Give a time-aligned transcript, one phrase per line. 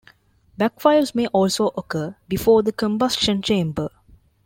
[0.59, 3.91] Backfires may also occur before the combustion chamber.